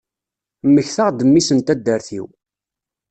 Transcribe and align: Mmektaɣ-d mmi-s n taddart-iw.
Mmektaɣ-d 0.67 1.19
mmi-s 1.27 1.49
n 1.53 1.59
taddart-iw. 1.59 2.25